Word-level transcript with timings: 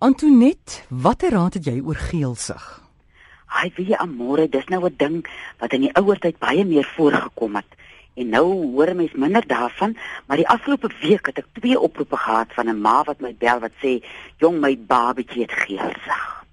Antoinette, 0.00 0.84
watter 0.88 1.32
raad 1.34 1.56
het 1.58 1.64
jy 1.66 1.80
oor 1.82 1.98
geelsig? 1.98 2.62
Hy 3.50 3.70
weet 3.74 3.88
jy 3.90 3.96
amore, 3.98 4.44
dis 4.46 4.68
nou 4.70 4.86
'n 4.86 4.94
ding 4.94 5.16
wat 5.58 5.72
in 5.74 5.80
die 5.80 5.94
ouer 5.98 6.18
tyd 6.22 6.38
baie 6.38 6.64
meer 6.64 6.86
voorgekom 6.94 7.56
het. 7.56 7.66
En 8.14 8.28
nou 8.28 8.46
hoor 8.46 8.94
mens 8.94 9.12
minder 9.12 9.46
daarvan, 9.46 9.96
maar 10.26 10.36
die 10.36 10.48
afgelope 10.48 10.90
week 11.00 11.26
het 11.26 11.38
ek 11.38 11.50
twee 11.52 11.80
oproepe 11.80 12.16
gehad 12.16 12.46
van 12.54 12.68
'n 12.68 12.80
ma 12.80 13.02
wat 13.02 13.20
my 13.20 13.34
bel 13.34 13.58
wat 13.58 13.74
sê, 13.82 13.98
"Jong, 14.38 14.60
my 14.60 14.78
babatjie 14.78 15.42
het 15.42 15.52
geelsig." 15.52 16.44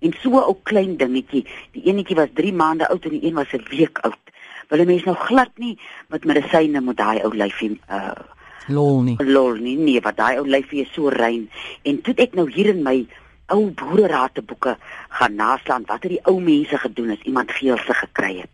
En 0.00 0.12
so 0.22 0.30
'n 0.30 0.48
ou 0.48 0.56
klein 0.62 0.96
dingetjie, 0.96 1.46
die 1.72 1.84
enetjie 1.84 2.16
was 2.16 2.28
3 2.32 2.52
maande 2.52 2.88
oud 2.88 3.04
en 3.04 3.10
die 3.10 3.24
een 3.24 3.34
was 3.34 3.52
'n 3.52 3.68
week 3.68 3.98
oud. 3.98 4.24
Wil 4.68 4.80
'n 4.80 4.86
mens 4.86 5.04
nou 5.04 5.16
glad 5.16 5.50
nie 5.56 5.78
met 6.08 6.24
medisyne 6.24 6.80
moet 6.80 6.96
daai 6.96 7.20
ou 7.22 7.36
lyfie 7.36 7.80
uh 7.90 8.37
Lol 8.66 9.02
nie. 9.02 9.16
Lol 9.22 9.56
nie, 9.62 9.76
nee, 9.76 10.00
wat 10.00 10.16
daai 10.16 10.38
ou 10.38 10.46
lyfie 10.46 10.82
is 10.82 10.92
so 10.92 11.08
rein. 11.08 11.48
En 11.82 12.00
toe 12.02 12.14
ek 12.16 12.34
nou 12.34 12.48
hier 12.50 12.72
in 12.74 12.82
my 12.82 13.06
ou 13.54 13.70
boererate-boeke 13.72 14.76
gaan 15.08 15.34
naslaan 15.34 15.86
wat 15.88 16.04
het 16.04 16.12
die 16.16 16.24
ou 16.28 16.36
mense 16.40 16.78
gedoen 16.78 17.14
as 17.14 17.24
iemand 17.24 17.52
geelse 17.56 17.94
gekry 18.02 18.34
het. 18.42 18.50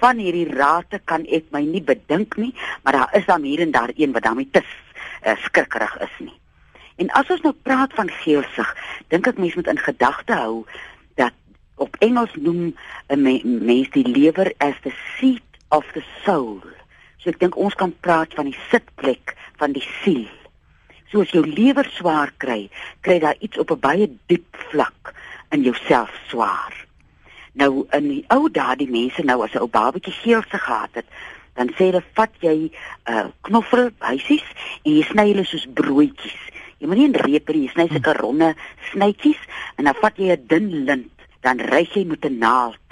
Van 0.00 0.20
hierdie 0.22 0.48
rate 0.54 1.00
kan 1.04 1.26
ek 1.26 1.50
my 1.52 1.64
nie 1.66 1.82
bedink 1.84 2.36
nie, 2.38 2.54
maar 2.82 2.96
daar 2.96 3.16
is 3.18 3.26
dan 3.26 3.42
hier 3.42 3.60
en 3.60 3.74
daar 3.74 3.92
een 3.96 4.12
wat 4.12 4.22
daarmee 4.22 4.48
te 4.50 4.62
uh, 4.62 5.34
skrikkerig 5.44 5.98
is 6.06 6.14
nie. 6.18 6.36
En 6.98 7.10
as 7.18 7.28
ons 7.30 7.44
nou 7.44 7.52
praat 7.62 7.92
van 7.94 8.08
geelsig, 8.22 8.70
dink 9.12 9.28
ek 9.30 9.38
mense 9.38 9.58
moet 9.58 9.70
in 9.70 9.82
gedagte 9.82 10.38
hou 10.38 10.64
dat 11.20 11.34
op 11.76 11.96
Engels 12.02 12.34
noem 12.34 12.74
'n 13.08 13.22
me 13.22 13.40
mens 13.44 13.90
die 13.90 14.06
lewer 14.06 14.52
as 14.58 14.74
the 14.82 14.94
seat 15.18 15.60
of 15.68 15.84
the 15.92 16.02
soul. 16.24 16.62
So 17.18 17.30
ek 17.30 17.38
dink 17.38 17.56
ons 17.56 17.74
kan 17.74 17.94
praat 18.00 18.34
van 18.34 18.50
die 18.50 18.58
sitplek 18.70 19.34
van 19.58 19.72
die 19.76 19.84
siel. 20.02 20.26
So 21.10 21.22
as 21.24 21.32
jou 21.32 21.44
lewer 21.46 21.88
swaar 21.96 22.32
kry, 22.36 22.68
kry 23.00 23.18
daar 23.18 23.38
iets 23.40 23.58
op 23.58 23.70
'n 23.70 23.80
baie 23.80 24.08
diep 24.26 24.56
vlak 24.70 25.14
in 25.50 25.62
jouself 25.62 26.12
swaar. 26.28 26.86
Nou 27.52 27.86
in 27.90 28.08
die 28.08 28.24
ou 28.28 28.50
dae 28.50 28.76
die 28.76 28.90
mense 28.90 29.22
nou 29.22 29.42
as 29.42 29.54
'n 29.54 29.64
ou 29.64 29.68
babatjie 29.68 30.12
geelse 30.12 30.58
gehad 30.58 30.90
het, 30.92 31.06
dan 31.54 31.68
sê 31.74 31.90
hulle 31.90 32.02
vat 32.14 32.34
jy 32.40 32.56
'n 32.56 32.72
uh, 33.12 33.26
knoffel 33.40 33.90
huisies 33.98 34.46
en 34.84 34.92
jy 34.92 35.02
sny 35.02 35.26
hulle 35.32 35.44
soos 35.44 35.66
broodjies. 35.74 36.42
Jy 36.78 36.86
moet 36.86 36.96
nie 36.96 37.08
in 37.10 37.14
repe 37.14 37.52
nie, 37.52 37.66
jy 37.66 37.72
sny 37.72 37.88
sulke 37.88 38.12
ronde 38.12 38.54
snytjies 38.90 39.40
en 39.76 39.84
dan 39.84 39.94
vat 39.94 40.16
jy 40.16 40.30
'n 40.32 40.46
dun 40.46 40.84
lint, 40.84 41.16
dan 41.40 41.58
ry 41.58 41.88
jy 41.94 42.04
met 42.04 42.24
'n 42.24 42.38
naald 42.38 42.86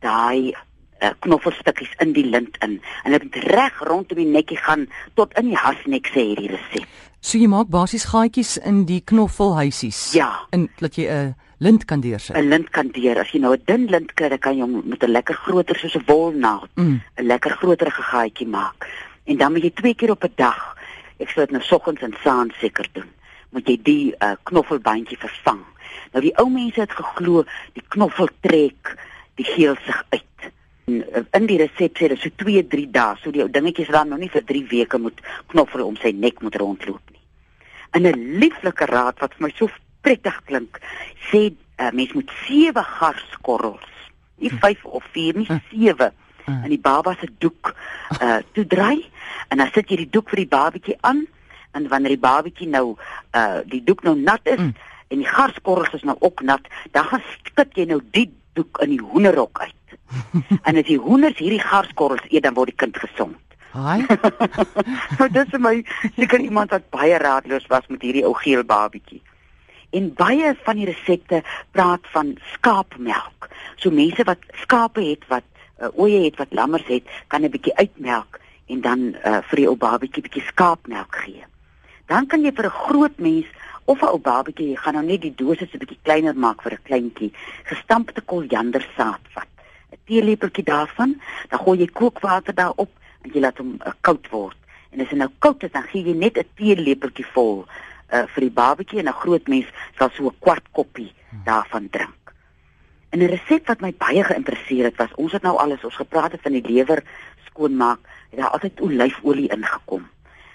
daai 0.00 0.54
uh, 1.02 1.10
knoffelstukkies 1.20 1.92
in 1.98 2.12
die 2.12 2.24
lint 2.24 2.56
in 2.64 2.80
en 3.04 3.12
dit 3.12 3.34
reg 3.44 3.78
rondom 3.88 4.16
die 4.16 4.26
nekkie 4.26 4.56
gaan 4.56 4.86
tot 5.14 5.32
in 5.38 5.48
die 5.52 5.56
hasnek 5.58 6.06
sê 6.06 6.20
hierdie 6.32 6.48
resep. 6.54 6.86
So 7.20 7.38
jy 7.38 7.46
maak 7.46 7.68
basies 7.70 8.04
gaatjies 8.10 8.56
in 8.58 8.84
die 8.84 9.00
knoffelhuisies. 9.00 10.12
Ja. 10.12 10.46
En 10.50 10.68
dat 10.80 10.96
jy 10.96 11.06
'n 11.06 11.34
lint 11.58 11.84
kan 11.84 12.00
deursit. 12.00 12.36
'n 12.36 12.48
Lint 12.48 12.70
kan 12.70 12.88
deur. 12.88 13.18
As 13.20 13.30
jy 13.30 13.38
nou 13.40 13.54
'n 13.54 13.62
dun 13.64 13.86
lint 13.86 14.14
kry, 14.14 14.28
dan 14.28 14.38
kan 14.38 14.56
jy 14.56 14.60
hom 14.62 14.82
met 14.84 15.02
'n 15.02 15.10
lekker 15.10 15.34
groter 15.34 15.76
soos 15.78 15.94
'n 15.94 16.02
wolnaald 16.06 16.70
'n 16.76 16.82
Mm. 16.82 17.00
lekker 17.16 17.50
groter 17.50 17.90
gaatjie 17.90 18.46
maak. 18.46 18.88
En 19.24 19.36
dan 19.36 19.52
moet 19.52 19.62
jy 19.62 19.70
twee 19.70 19.94
keer 19.94 20.10
op 20.10 20.24
'n 20.24 20.32
dag, 20.36 20.76
ek 21.18 21.30
sê 21.30 21.34
dit 21.34 21.50
nou 21.50 21.62
soggens 21.62 22.00
en 22.00 22.14
saans 22.22 22.54
seker 22.58 22.88
doen, 22.92 23.10
moet 23.50 23.66
jy 23.68 23.78
die 23.82 24.14
uh, 24.18 24.32
knoffelbandjie 24.42 25.18
vervang. 25.18 25.60
Nou 26.12 26.24
die 26.24 26.36
ou 26.38 26.50
mense 26.50 26.80
het 26.80 26.92
geglo 26.92 27.44
die 27.72 27.82
knoffel 27.88 28.28
trek 28.40 28.96
die 29.36 29.44
geelsig 29.44 30.04
uit. 30.10 30.52
En, 30.84 30.94
uh, 31.00 31.22
in 31.38 31.46
die 31.46 31.58
resep 31.58 31.96
sê 31.98 32.08
dit 32.08 32.18
so 32.18 32.30
2, 32.42 32.66
3 32.66 32.86
dae, 32.90 33.16
so 33.22 33.30
die 33.30 33.42
ou 33.42 33.50
dingetjies 33.50 33.92
dan 33.94 34.08
nog 34.08 34.18
nie 34.18 34.30
vir 34.32 34.44
3 34.44 34.64
weke 34.70 34.98
moet 34.98 35.20
knoffel 35.52 35.84
om 35.86 35.96
sy 35.96 36.10
nek 36.10 36.42
moet 36.42 36.56
rondloop 36.56 37.10
nie. 37.10 37.20
In 37.94 38.06
'n 38.06 38.38
lieflike 38.38 38.86
raad 38.86 39.18
wat 39.20 39.34
vir 39.34 39.46
my 39.46 39.52
so 39.56 39.68
prettig 40.00 40.40
klink, 40.44 40.80
sê 41.30 41.52
uh, 41.78 41.90
mens 41.92 42.12
moet 42.12 42.30
7 42.48 42.84
garskorrels, 42.84 43.88
nie 44.36 44.50
5 44.50 44.84
of 44.84 45.04
4 45.12 45.36
nie, 45.38 45.48
7 45.70 46.12
in 46.46 46.70
die 46.74 46.80
baba 46.80 47.14
se 47.20 47.28
doek 47.38 47.74
uh 48.20 48.40
toedraai 48.52 49.04
en 49.48 49.58
dan 49.58 49.70
sit 49.74 49.90
jy 49.90 49.96
die 49.96 50.10
doek 50.10 50.28
vir 50.30 50.42
die 50.42 50.48
babatjie 50.50 50.96
aan. 51.00 51.26
En 51.72 51.88
wanneer 51.88 52.16
die 52.16 52.24
babatjie 52.24 52.68
nou 52.68 52.96
uh 53.32 53.60
die 53.64 53.84
doek 53.84 54.02
nou 54.02 54.16
nat 54.18 54.40
is 54.44 54.58
Mm. 54.58 54.74
en 55.08 55.18
die 55.18 55.28
garskorrels 55.28 55.94
is 55.94 56.02
nou 56.02 56.16
ook 56.20 56.42
nat, 56.42 56.60
dan 56.90 57.04
gaan 57.04 57.22
skud 57.44 57.76
jy 57.76 57.84
nou 57.84 58.00
die 58.10 58.30
doek 58.58 58.82
in 58.84 58.96
die 58.96 59.00
hoenderhok 59.00 59.60
uit. 59.60 59.96
en 60.66 60.76
as 60.76 60.88
die 60.88 60.98
hoenders 61.00 61.38
hierdie 61.40 61.62
garskorrels 61.62 62.24
eet, 62.28 62.44
dan 62.44 62.54
word 62.54 62.72
die 62.72 62.80
kind 62.84 62.96
gesond. 62.96 63.38
Haai. 63.72 64.04
nou 65.18 65.28
dis 65.32 65.52
vir 65.54 65.62
my 65.64 65.74
seker 66.18 66.42
iemand 66.44 66.74
wat 66.74 66.90
baie 66.92 67.16
raadloos 67.20 67.68
was 67.72 67.86
met 67.88 68.04
hierdie 68.04 68.24
ou 68.28 68.34
geel 68.36 68.64
babietjie. 68.68 69.22
En 69.96 70.10
baie 70.16 70.52
van 70.64 70.80
die 70.80 70.88
resepte 70.88 71.40
praat 71.76 72.04
van 72.12 72.34
skaapmelk. 72.54 73.48
So 73.80 73.92
mense 73.92 74.24
wat 74.28 74.44
skape 74.64 75.04
het 75.04 75.24
wat 75.32 75.48
uh, 75.80 75.88
ooe 75.96 76.24
het 76.26 76.36
wat 76.40 76.52
lammers 76.52 76.88
het, 76.88 77.08
kan 77.28 77.44
'n 77.44 77.52
bietjie 77.52 77.76
uitmelk 77.76 78.40
en 78.68 78.80
dan 78.80 79.00
uh, 79.24 79.40
vir 79.48 79.56
die 79.56 79.68
ou 79.68 79.76
babietjie 79.76 80.22
bietjie 80.22 80.44
skaapmelk 80.52 81.16
gee. 81.24 81.44
Dan 82.08 82.26
kan 82.26 82.44
jy 82.44 82.52
vir 82.52 82.68
'n 82.68 82.78
groot 82.88 83.18
mens 83.18 83.48
of 83.92 84.02
'n 84.02 84.12
ou 84.14 84.18
babietjie, 84.18 84.68
jy 84.72 84.76
gaan 84.76 84.94
nou 84.94 85.04
net 85.04 85.20
die 85.20 85.34
dosis 85.36 85.72
'n 85.72 85.82
bietjie 85.82 86.02
kleiner 86.02 86.36
maak 86.44 86.62
vir 86.62 86.72
'n 86.72 86.86
kleintjie, 86.88 87.32
gestampte 87.64 88.20
koriandersaad 88.20 89.24
vat. 89.34 89.50
'n 89.92 89.98
Teelepeltjie 90.08 90.64
daarvan, 90.64 91.20
dan 91.48 91.58
gooi 91.58 91.78
jy 91.78 91.88
kookwater 92.00 92.54
daarop 92.54 92.90
en 93.22 93.30
jy 93.34 93.40
laat 93.40 93.58
hom 93.58 93.76
uh, 93.86 93.92
koud 94.00 94.28
word. 94.30 94.56
En 94.90 95.00
as 95.00 95.08
hy 95.08 95.16
nou 95.16 95.30
koud 95.38 95.62
is, 95.62 95.72
dan 95.72 95.82
gee 95.82 96.04
jy 96.04 96.14
net 96.14 96.38
'n 96.38 96.48
teelepeltjie 96.56 97.26
vol 97.34 97.66
uh, 97.66 98.24
vir 98.34 98.40
die 98.40 98.56
babatjie 98.60 98.98
en 98.98 99.08
'n 99.08 99.20
groot 99.22 99.48
mens 99.48 99.68
sal 99.98 100.10
so 100.10 100.26
'n 100.28 100.40
kwart 100.40 100.66
koppie 100.72 101.12
daarvan 101.44 101.88
drink. 101.90 102.22
En 103.10 103.18
'n 103.18 103.28
resep 103.28 103.66
wat 103.66 103.80
my 103.80 103.92
baie 103.98 104.24
geïnteresseer 104.24 104.84
het, 104.84 104.96
was 104.96 105.14
ons 105.14 105.32
het 105.32 105.42
nou 105.42 105.56
alles 105.56 105.84
ons 105.84 105.96
gepraat 105.96 106.32
het 106.32 106.40
van 106.40 106.52
die 106.52 106.66
lewer 106.72 107.04
skoonmaak, 107.44 108.00
het 108.30 108.40
daar 108.40 108.50
altyd 108.56 108.80
olyfolie 108.80 109.48
ingekom. 109.48 110.08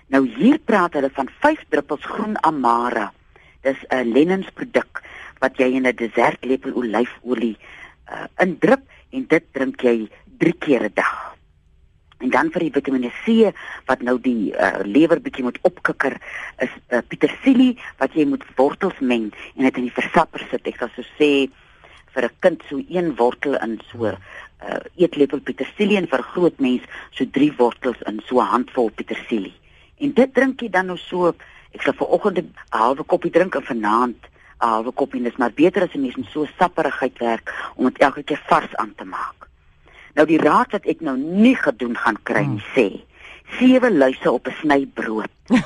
Nou 0.07 0.27
hier 0.37 0.59
praat 0.59 0.93
hulle 0.93 1.09
van 1.13 1.29
5 1.39 1.65
druppels 1.69 2.05
groen 2.05 2.43
amara. 2.43 3.11
Dis 3.67 3.79
'n 3.91 4.13
Lennens 4.16 4.47
produk 4.55 5.01
wat 5.44 5.57
jy 5.59 5.73
in 5.75 5.88
'n 5.88 5.95
desertlepel 5.95 6.72
olyfolie 6.79 7.57
uh, 8.07 8.28
indrup 8.39 8.83
en 9.11 9.25
dit 9.28 9.44
drink 9.51 9.81
jy 9.83 10.07
3 10.39 10.53
keer 10.63 10.83
'n 10.88 10.95
dag. 10.95 11.35
En 12.23 12.29
dan 12.29 12.50
vir 12.51 12.63
die 12.66 12.72
Vitamiene 12.73 13.11
C 13.23 13.51
wat 13.85 14.01
nou 14.01 14.16
die 14.22 14.53
uh, 14.55 14.79
lewer 14.83 15.19
bietjie 15.22 15.44
moet 15.44 15.59
opkikker 15.61 16.16
is 16.66 16.73
uh, 16.89 17.01
petersilie 17.07 17.78
wat 18.00 18.16
jy 18.16 18.25
moet 18.25 18.45
wortels 18.55 19.00
meng 19.00 19.29
en 19.55 19.67
dit 19.67 19.78
in 19.78 19.89
die 19.89 19.97
versapper 19.99 20.47
sit. 20.49 20.66
Ek 20.66 20.79
sal 20.79 20.89
so 20.95 21.03
sê 21.19 21.31
vir 22.16 22.23
'n 22.23 22.39
kind 22.39 22.63
so 22.69 22.81
een 22.88 23.16
wortel 23.19 23.59
in 23.59 23.78
so 23.91 24.07
'n 24.07 24.17
uh, 24.63 24.79
eetlepel 24.95 25.44
petersilie 25.44 25.97
en 25.97 26.07
vir 26.07 26.23
groot 26.23 26.57
mens 26.59 26.81
so 27.11 27.25
3 27.25 27.51
wortels 27.59 28.01
in 28.07 28.23
so 28.25 28.39
'n 28.39 28.51
handvol 28.55 28.89
petersilie. 28.89 29.55
En 29.99 30.13
dit 30.13 30.34
drink 30.34 30.61
jy 30.61 30.69
dan 30.69 30.88
nou 30.88 30.97
so 30.97 31.35
ek 31.77 31.85
sal 31.85 31.93
vanoggend 32.01 32.38
'n 32.41 32.53
halwe 32.73 33.03
koppie 33.05 33.31
drink 33.31 33.55
en 33.55 33.63
vanaand 33.63 34.17
'n 34.61 34.67
halwe 34.67 34.91
koppie. 34.91 35.21
Dit 35.23 35.31
is 35.31 35.38
maar 35.38 35.53
beter 35.53 35.83
as 35.83 35.93
'n 35.93 36.01
mens 36.01 36.15
met 36.15 36.25
so 36.33 36.45
sapperigheid 36.59 37.17
werk 37.19 37.53
om 37.75 37.85
dit 37.85 37.97
elke 37.97 38.23
keer 38.23 38.41
vars 38.47 38.75
aan 38.75 38.93
te 38.95 39.05
maak. 39.05 39.47
Nou 40.16 40.25
die 40.27 40.41
raad 40.41 40.71
wat 40.71 40.85
ek 40.85 41.01
nou 41.01 41.17
nie 41.17 41.55
gedoen 41.55 41.95
gaan 41.97 42.17
kry 42.23 42.45
nie 42.45 42.63
sê 42.75 42.87
sewe 43.59 43.91
luise 43.91 44.31
op 44.31 44.47
'n 44.47 44.55
snybrood. 44.61 45.29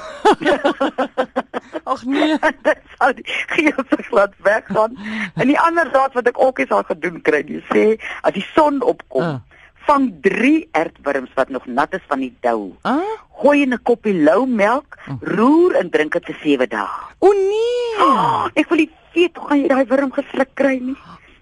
Ag 1.84 2.04
nee. 2.06 2.38
dit 2.68 2.82
sal 2.98 3.14
die 3.14 3.26
geelse 3.26 3.98
glad 4.10 4.34
weggaan. 4.44 4.98
En 5.36 5.48
die 5.48 5.60
ander 5.60 5.88
raad 5.92 6.14
wat 6.14 6.28
ek 6.28 6.40
ook 6.40 6.60
eens 6.60 6.70
al 6.72 6.84
gedoen 6.84 7.22
kry, 7.22 7.42
jy 7.48 7.62
sê 7.74 7.86
as 8.22 8.34
die 8.34 8.46
son 8.54 8.82
opkom, 8.82 9.24
Ah. 9.24 9.40
vang 9.88 10.12
3 10.22 10.68
ertworms 10.72 11.34
wat 11.34 11.50
nog 11.50 11.66
nat 11.66 11.94
is 11.94 12.06
van 12.08 12.20
die 12.20 12.34
dou. 12.40 12.76
Ah? 12.82 13.00
Gooi 13.42 13.64
in 13.64 13.74
'n 13.74 13.82
koppie 13.82 14.14
lou 14.14 14.46
melk, 14.46 14.98
roer 15.22 15.76
en 15.82 15.90
drink 15.90 16.14
dit 16.14 16.26
vir 16.26 16.38
7 16.44 16.70
dae. 16.70 16.88
O 17.20 17.32
nee. 17.34 17.98
Oh, 18.00 18.50
ek 18.54 18.70
wil 18.70 18.78
nie 18.78 18.92
weet 19.16 19.38
hoe 19.38 19.48
gaan 19.48 19.62
jy 19.62 19.68
daai 19.68 19.86
wurm 19.90 20.12
gesluk 20.14 20.54
kry 20.54 20.78
nie. 20.78 20.98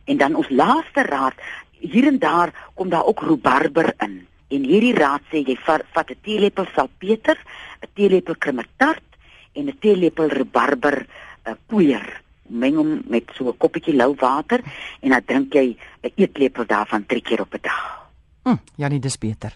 En 0.06 0.18
dan 0.18 0.36
ons 0.36 0.50
laaste 0.50 1.04
raad, 1.04 1.36
hier 1.80 2.08
en 2.08 2.20
daar 2.20 2.54
kom 2.76 2.90
daar 2.90 3.06
ook 3.06 3.22
rhubarber 3.22 3.94
in. 4.00 4.28
En 4.50 4.64
hierdie 4.64 4.96
raad 4.96 5.22
sê 5.32 5.44
jy 5.44 5.58
vat, 5.66 5.84
vat 5.94 6.10
'n 6.10 6.22
teelepel 6.24 6.66
salpeter, 6.76 7.38
'n 7.84 7.92
teelepel 7.94 8.36
kremetart 8.36 9.10
en 9.54 9.68
'n 9.68 9.78
teelepel 9.80 10.30
rhubarber 10.30 11.06
uh, 11.46 11.54
poeier. 11.68 12.22
Meng 12.48 12.76
hom 12.76 13.02
met 13.08 13.30
so 13.36 13.50
'n 13.50 13.58
koppietjie 13.58 13.96
lou 13.96 14.16
water 14.16 14.64
en 15.02 15.10
dan 15.10 15.26
drink 15.26 15.54
jy 15.54 15.76
'n 16.04 16.12
eetlepel 16.16 16.66
daarvan 16.66 17.06
3 17.06 17.22
keer 17.22 17.42
op 17.42 17.54
'n 17.54 17.62
dag. 17.62 18.10
Hm, 18.44 18.58
ja, 18.76 18.88
nee, 18.88 19.00
dis 19.00 19.18
beter. 19.18 19.52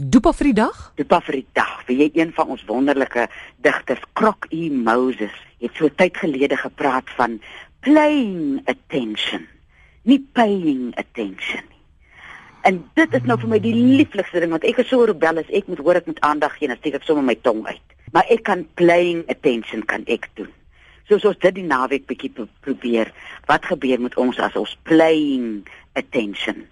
Dopa 0.00 0.30
vir 0.32 0.48
die 0.48 0.56
dag? 0.56 0.76
Was 1.12 1.26
vir 1.26 1.36
die 1.42 1.48
dag. 1.52 1.72
Wie 1.84 1.98
jy 2.00 2.06
een 2.16 2.30
van 2.32 2.48
ons 2.54 2.62
wonderlike 2.64 3.26
digters, 3.60 4.00
Croc 4.16 4.46
E. 4.48 4.70
Moses, 4.72 5.34
het 5.60 5.76
so 5.76 5.90
tyd 5.92 6.16
gelede 6.16 6.56
gepraat 6.56 7.10
van 7.18 7.34
paying 7.84 8.62
attention, 8.64 9.44
nie 10.08 10.16
paying 10.32 10.94
attention 10.96 11.66
nie. 11.68 11.82
En 12.64 12.78
dit 12.96 13.18
is 13.18 13.28
nou 13.28 13.36
vir 13.42 13.52
my 13.52 13.60
die 13.60 13.74
lieflikste 13.76 14.40
ding 14.40 14.54
want 14.56 14.64
ek 14.64 14.80
is 14.80 14.88
so 14.88 15.04
rebellies, 15.04 15.52
ek 15.52 15.68
moet 15.68 15.84
hoor 15.84 16.00
ek 16.00 16.08
moet 16.08 16.24
aandag 16.24 16.56
gee 16.56 16.70
en 16.70 16.72
dan 16.72 16.80
steek 16.80 16.96
ek 17.02 17.04
sommer 17.04 17.26
my 17.26 17.36
tong 17.44 17.60
uit. 17.68 17.94
Maar 18.16 18.32
ek 18.32 18.46
kan 18.48 18.64
paying 18.80 19.20
attention 19.28 19.84
kan 19.84 20.08
ek 20.08 20.30
doen. 20.40 20.48
soos 21.10 21.24
ons 21.26 21.38
dit 21.42 21.56
die 21.58 21.66
naweek 21.66 22.06
bietjie 22.06 22.30
pro 22.32 22.46
probeer. 22.64 23.12
Wat 23.50 23.64
gebeur 23.66 24.00
met 24.00 24.16
ons 24.16 24.38
as 24.38 24.56
ons 24.56 24.76
playing 24.86 25.66
attention 25.98 26.64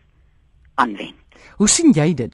aanwend? 0.79 1.41
Hoe 1.59 1.69
sien 1.69 1.93
jy 1.93 2.15
dit? 2.15 2.33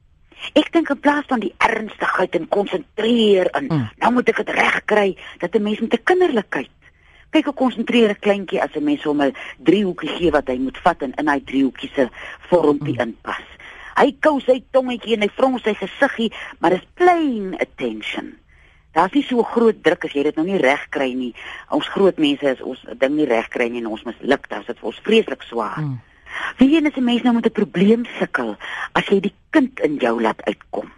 Ek 0.54 0.72
dink 0.72 0.90
in 0.90 1.00
plaas 1.00 1.26
van 1.28 1.40
die 1.40 1.54
ernstigheid 1.58 2.34
en 2.34 2.48
konsentreer 2.48 3.50
in, 3.58 3.68
mm. 3.70 3.88
nou 4.02 4.12
moet 4.12 4.28
ek 4.28 4.36
dit 4.44 4.54
regkry 4.56 5.16
dat 5.38 5.54
'n 5.54 5.62
mens 5.62 5.80
met 5.80 5.94
'n 5.94 6.04
kinderlikheid 6.04 6.70
kyk 7.34 7.50
hoe 7.50 7.58
konsentreer 7.58 8.10
'n 8.10 8.22
kleintjie 8.26 8.62
as 8.62 8.76
'n 8.76 8.84
mens 8.84 9.02
hom 9.02 9.22
'n 9.22 9.34
driehoekie 9.58 10.12
gee 10.16 10.30
wat 10.30 10.48
hy 10.48 10.58
moet 10.58 10.78
vat 10.78 11.02
en 11.02 11.12
in 11.18 11.28
hy 11.28 11.40
driehoekie 11.40 11.90
se 11.94 12.08
vormpie 12.48 12.94
mm. 12.94 13.00
inpas. 13.00 13.48
Hy 13.96 14.16
kou 14.20 14.40
sy 14.40 14.62
tongetjie 14.70 15.14
en 15.14 15.22
hy 15.22 15.30
frons 15.34 15.62
sy 15.62 15.74
gesiggie, 15.74 16.32
maar 16.58 16.70
dit 16.70 16.82
is 16.82 16.88
plain 16.94 17.54
attention. 17.60 18.34
Daar's 18.94 19.12
nie 19.12 19.22
so 19.26 19.42
groot 19.42 19.82
druk 19.82 20.04
as 20.04 20.12
jy 20.14 20.22
dit 20.22 20.36
nou 20.36 20.46
nie 20.46 20.58
reg 20.58 20.88
kry 20.90 21.12
nie. 21.14 21.34
Ons 21.70 21.88
groot 21.88 22.18
mense 22.18 22.46
is 22.46 22.62
ons 22.62 22.84
ding 22.98 23.16
nie 23.16 23.26
reg 23.26 23.48
kry 23.48 23.68
nie 23.68 23.82
en 23.82 23.90
ons 23.90 24.06
misluk, 24.06 24.46
is 24.50 24.66
dit 24.66 24.78
vir 24.78 24.86
ons 24.86 25.00
vreeslik 25.02 25.42
swaar. 25.42 25.80
Mm. 25.82 25.98
Wie 26.58 26.76
en 26.76 26.86
as 26.86 26.96
'n 26.96 27.04
mens 27.04 27.22
nou 27.22 27.34
met 27.34 27.46
'n 27.46 27.52
probleem 27.52 28.04
sukkel, 28.18 28.56
as 28.92 29.06
jy 29.06 29.20
die 29.20 29.34
kind 29.50 29.80
in 29.80 29.96
jou 29.96 30.20
laat 30.20 30.42
uitkom 30.42 30.92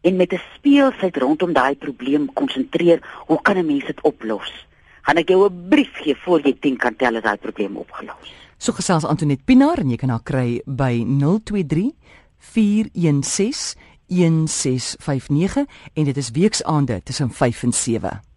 en 0.00 0.16
met 0.16 0.32
'n 0.32 0.40
speelsheid 0.54 1.16
rondom 1.16 1.52
daai 1.52 1.76
probleem 1.76 2.32
konsentreer, 2.32 3.00
hoe 3.26 3.42
kan 3.42 3.56
'n 3.56 3.66
mens 3.66 3.84
dit 3.84 4.00
oplos? 4.00 4.66
Gaan 5.02 5.16
ek 5.16 5.28
jou 5.28 5.48
'n 5.48 5.68
brief 5.68 5.94
gee 5.94 6.16
voor 6.16 6.40
jy 6.40 6.56
10 6.60 6.76
kan 6.76 6.96
tel 6.96 7.16
as 7.16 7.22
daai 7.22 7.36
probleem 7.36 7.76
opgelos. 7.76 8.34
So 8.58 8.72
gesels 8.72 9.04
Antoinette 9.04 9.44
Pinaar 9.44 9.78
en 9.78 9.90
jy 9.90 9.96
kan 9.96 10.08
haar 10.08 10.22
kry 10.22 10.62
by 10.66 11.04
023 11.44 11.92
416 12.38 13.76
1659 14.08 15.66
en 15.94 16.04
dit 16.04 16.16
is 16.16 16.30
weksaande 16.30 17.02
tussen 17.02 17.30
5 17.30 17.62
en 17.62 17.72
7. 17.72 18.27